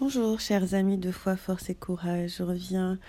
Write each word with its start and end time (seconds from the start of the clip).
Bonjour 0.00 0.38
chers 0.38 0.74
amis 0.74 0.96
de 0.96 1.10
foi, 1.10 1.34
force 1.36 1.70
et 1.70 1.74
courage, 1.74 2.36
je 2.38 2.44
reviens 2.44 3.00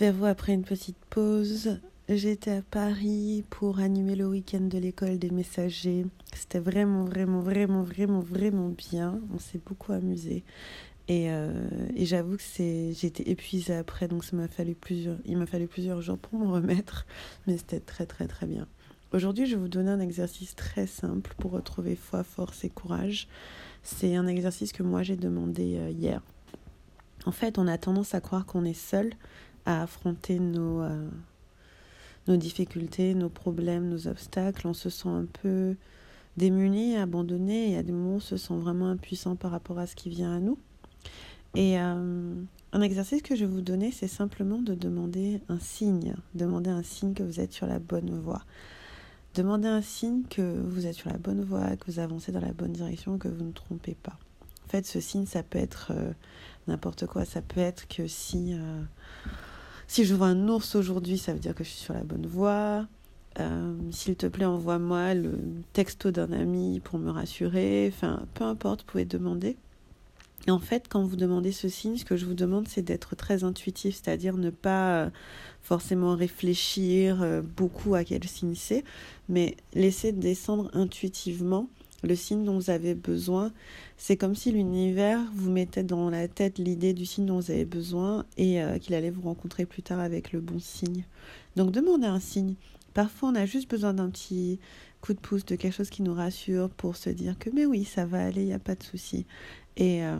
vers 0.00 0.12
vous 0.12 0.24
après 0.24 0.54
une 0.54 0.64
petite 0.64 0.98
pause. 1.08 1.78
J'étais 2.08 2.50
à 2.50 2.62
Paris 2.62 3.44
pour 3.48 3.78
animer 3.78 4.16
le 4.16 4.26
week-end 4.26 4.62
de 4.62 4.76
l'école 4.76 5.20
des 5.20 5.30
messagers. 5.30 6.04
C'était 6.34 6.58
vraiment, 6.58 7.04
vraiment, 7.04 7.38
vraiment, 7.38 7.82
vraiment, 7.82 8.18
vraiment 8.18 8.70
bien. 8.70 9.20
On 9.32 9.38
s'est 9.38 9.60
beaucoup 9.64 9.92
amusé. 9.92 10.42
Et, 11.06 11.30
euh, 11.30 11.68
j'avoue 11.96 12.38
que 12.38 12.42
j'étais 12.92 13.30
épuisée 13.30 13.76
après, 13.76 14.08
donc 14.08 14.24
ça 14.24 14.36
fallu 14.48 14.74
plusieurs, 14.74 15.18
il 15.26 15.36
m'a 15.38 15.46
fallu 15.46 15.68
plusieurs 15.68 16.02
jours 16.02 16.18
pour 16.18 16.40
me 16.40 16.48
remettre, 16.48 17.06
mais 17.46 17.56
c'était 17.56 17.78
très, 17.78 18.04
très, 18.04 18.26
très 18.26 18.46
bien. 18.46 18.66
Aujourd'hui, 19.16 19.46
je 19.46 19.54
vais 19.54 19.62
vous 19.62 19.68
donner 19.68 19.90
un 19.90 20.00
exercice 20.00 20.54
très 20.54 20.86
simple 20.86 21.34
pour 21.38 21.52
retrouver 21.52 21.96
foi, 21.96 22.22
force 22.22 22.64
et 22.64 22.68
courage. 22.68 23.28
C'est 23.82 24.14
un 24.14 24.26
exercice 24.26 24.74
que 24.74 24.82
moi 24.82 25.02
j'ai 25.02 25.16
demandé 25.16 25.78
euh, 25.78 25.88
hier. 25.88 26.20
En 27.24 27.32
fait, 27.32 27.56
on 27.56 27.66
a 27.66 27.78
tendance 27.78 28.14
à 28.14 28.20
croire 28.20 28.44
qu'on 28.44 28.66
est 28.66 28.74
seul 28.74 29.14
à 29.64 29.82
affronter 29.82 30.38
nos, 30.38 30.82
euh, 30.82 31.08
nos 32.28 32.36
difficultés, 32.36 33.14
nos 33.14 33.30
problèmes, 33.30 33.88
nos 33.88 34.06
obstacles. 34.06 34.66
On 34.66 34.74
se 34.74 34.90
sent 34.90 35.08
un 35.08 35.24
peu 35.24 35.76
démuni, 36.36 36.98
abandonné 36.98 37.72
et 37.72 37.78
à 37.78 37.82
des 37.82 37.92
moments 37.92 38.16
on 38.16 38.20
se 38.20 38.36
sent 38.36 38.58
vraiment 38.58 38.90
impuissant 38.90 39.34
par 39.34 39.50
rapport 39.50 39.78
à 39.78 39.86
ce 39.86 39.96
qui 39.96 40.10
vient 40.10 40.36
à 40.36 40.40
nous. 40.40 40.58
Et 41.54 41.80
euh, 41.80 42.34
un 42.72 42.80
exercice 42.82 43.22
que 43.22 43.34
je 43.34 43.46
vais 43.46 43.50
vous 43.50 43.62
donner, 43.62 43.92
c'est 43.92 44.08
simplement 44.08 44.58
de 44.58 44.74
demander 44.74 45.40
un 45.48 45.58
signe, 45.58 46.16
demander 46.34 46.68
un 46.68 46.82
signe 46.82 47.14
que 47.14 47.22
vous 47.22 47.40
êtes 47.40 47.54
sur 47.54 47.66
la 47.66 47.78
bonne 47.78 48.10
voie. 48.20 48.42
Demandez 49.36 49.68
un 49.68 49.82
signe 49.82 50.22
que 50.30 50.40
vous 50.40 50.86
êtes 50.86 50.94
sur 50.94 51.10
la 51.10 51.18
bonne 51.18 51.44
voie, 51.44 51.76
que 51.76 51.90
vous 51.90 51.98
avancez 51.98 52.32
dans 52.32 52.40
la 52.40 52.54
bonne 52.54 52.72
direction, 52.72 53.18
que 53.18 53.28
vous 53.28 53.44
ne 53.44 53.52
trompez 53.52 53.94
pas. 53.94 54.16
En 54.64 54.68
fait, 54.70 54.86
ce 54.86 54.98
signe, 54.98 55.26
ça 55.26 55.42
peut 55.42 55.58
être 55.58 55.92
euh, 55.94 56.12
n'importe 56.68 57.04
quoi. 57.04 57.26
Ça 57.26 57.42
peut 57.42 57.60
être 57.60 57.86
que 57.86 58.06
si, 58.06 58.54
euh, 58.54 58.80
si 59.88 60.06
je 60.06 60.14
vois 60.14 60.28
un 60.28 60.48
ours 60.48 60.74
aujourd'hui, 60.74 61.18
ça 61.18 61.34
veut 61.34 61.38
dire 61.38 61.54
que 61.54 61.64
je 61.64 61.68
suis 61.68 61.82
sur 61.82 61.92
la 61.92 62.02
bonne 62.02 62.24
voie. 62.24 62.86
Euh, 63.38 63.76
S'il 63.90 64.16
te 64.16 64.26
plaît, 64.26 64.46
envoie-moi 64.46 65.12
le 65.12 65.38
texto 65.74 66.10
d'un 66.10 66.32
ami 66.32 66.80
pour 66.80 66.98
me 66.98 67.10
rassurer. 67.10 67.92
Enfin, 67.92 68.22
peu 68.32 68.44
importe, 68.44 68.80
vous 68.80 68.86
pouvez 68.86 69.04
demander. 69.04 69.58
Et 70.46 70.50
en 70.50 70.60
fait, 70.60 70.86
quand 70.88 71.02
vous 71.04 71.16
demandez 71.16 71.52
ce 71.52 71.68
signe, 71.68 71.96
ce 71.96 72.04
que 72.04 72.16
je 72.16 72.24
vous 72.24 72.34
demande, 72.34 72.68
c'est 72.68 72.82
d'être 72.82 73.16
très 73.16 73.42
intuitif, 73.42 73.96
c'est-à-dire 73.96 74.36
ne 74.36 74.50
pas 74.50 75.04
euh, 75.04 75.10
forcément 75.62 76.14
réfléchir 76.14 77.22
euh, 77.22 77.42
beaucoup 77.42 77.94
à 77.94 78.04
quel 78.04 78.24
signe 78.24 78.54
c'est, 78.54 78.84
mais 79.28 79.56
laisser 79.74 80.12
descendre 80.12 80.70
intuitivement 80.72 81.68
le 82.04 82.14
signe 82.14 82.44
dont 82.44 82.54
vous 82.54 82.70
avez 82.70 82.94
besoin. 82.94 83.52
C'est 83.96 84.16
comme 84.16 84.36
si 84.36 84.52
l'univers 84.52 85.20
vous 85.34 85.50
mettait 85.50 85.82
dans 85.82 86.10
la 86.10 86.28
tête 86.28 86.58
l'idée 86.58 86.92
du 86.92 87.06
signe 87.06 87.26
dont 87.26 87.40
vous 87.40 87.50
avez 87.50 87.64
besoin 87.64 88.24
et 88.36 88.62
euh, 88.62 88.78
qu'il 88.78 88.94
allait 88.94 89.10
vous 89.10 89.22
rencontrer 89.22 89.66
plus 89.66 89.82
tard 89.82 89.98
avec 89.98 90.32
le 90.32 90.40
bon 90.40 90.60
signe. 90.60 91.04
Donc 91.56 91.72
demandez 91.72 92.06
un 92.06 92.20
signe. 92.20 92.54
Parfois, 92.96 93.28
on 93.28 93.34
a 93.34 93.44
juste 93.44 93.68
besoin 93.70 93.92
d'un 93.92 94.08
petit 94.08 94.58
coup 95.02 95.12
de 95.12 95.18
pouce, 95.18 95.44
de 95.44 95.54
quelque 95.54 95.74
chose 95.74 95.90
qui 95.90 96.00
nous 96.00 96.14
rassure 96.14 96.70
pour 96.70 96.96
se 96.96 97.10
dire 97.10 97.38
que 97.38 97.50
mais 97.50 97.66
oui, 97.66 97.84
ça 97.84 98.06
va 98.06 98.24
aller, 98.24 98.40
il 98.40 98.46
n'y 98.46 98.54
a 98.54 98.58
pas 98.58 98.74
de 98.74 98.82
souci. 98.82 99.26
Et 99.76 100.02
euh, 100.02 100.16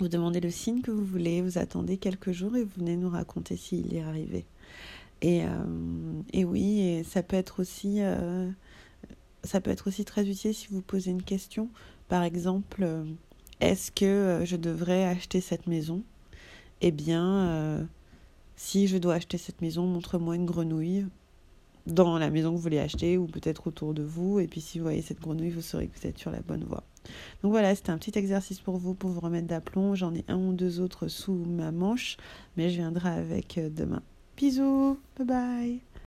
vous 0.00 0.08
demandez 0.08 0.40
le 0.40 0.50
signe 0.50 0.82
que 0.82 0.90
vous 0.90 1.04
voulez, 1.04 1.42
vous 1.42 1.58
attendez 1.58 1.96
quelques 1.96 2.32
jours 2.32 2.56
et 2.56 2.64
vous 2.64 2.72
venez 2.76 2.96
nous 2.96 3.08
raconter 3.08 3.56
s'il 3.56 3.94
est 3.94 4.02
arrivé. 4.02 4.46
Et, 5.22 5.44
euh, 5.44 6.44
oui, 6.44 7.04
ça 7.08 7.22
peut 7.22 7.36
être 7.36 7.60
aussi 7.60 7.98
euh, 8.00 8.50
ça 9.44 9.60
peut 9.60 9.70
être 9.70 9.86
aussi 9.86 10.04
très 10.04 10.28
utile 10.28 10.54
si 10.54 10.66
vous 10.72 10.82
posez 10.82 11.12
une 11.12 11.22
question. 11.22 11.68
Par 12.08 12.24
exemple, 12.24 12.84
est-ce 13.60 13.92
que 13.92 14.42
je 14.44 14.56
devrais 14.56 15.04
acheter 15.04 15.40
cette 15.40 15.68
maison? 15.68 16.02
Eh 16.80 16.90
bien, 16.90 17.86
si 18.56 18.88
je 18.88 18.98
dois 18.98 19.14
acheter 19.14 19.38
cette 19.38 19.62
maison, 19.62 19.86
montre-moi 19.86 20.34
une 20.34 20.46
grenouille 20.46 21.06
dans 21.86 22.18
la 22.18 22.30
maison 22.30 22.50
que 22.50 22.56
vous 22.56 22.62
voulez 22.62 22.78
acheter 22.78 23.18
ou 23.18 23.26
peut-être 23.26 23.66
autour 23.66 23.94
de 23.94 24.02
vous. 24.02 24.40
Et 24.40 24.46
puis 24.46 24.60
si 24.60 24.78
vous 24.78 24.84
voyez 24.84 25.02
cette 25.02 25.20
grenouille, 25.20 25.50
vous 25.50 25.62
saurez 25.62 25.88
que 25.88 25.98
vous 25.98 26.06
êtes 26.06 26.18
sur 26.18 26.30
la 26.30 26.40
bonne 26.40 26.64
voie. 26.64 26.84
Donc 27.42 27.52
voilà, 27.52 27.74
c'était 27.74 27.90
un 27.90 27.98
petit 27.98 28.18
exercice 28.18 28.60
pour 28.60 28.76
vous, 28.76 28.94
pour 28.94 29.10
vous 29.10 29.20
remettre 29.20 29.46
d'aplomb. 29.46 29.94
J'en 29.94 30.14
ai 30.14 30.24
un 30.28 30.36
ou 30.36 30.52
deux 30.52 30.80
autres 30.80 31.08
sous 31.08 31.34
ma 31.34 31.70
manche, 31.70 32.16
mais 32.56 32.70
je 32.70 32.76
viendrai 32.76 33.10
avec 33.10 33.60
demain. 33.74 34.02
Bisous, 34.36 34.98
bye 35.16 35.26
bye 35.26 35.86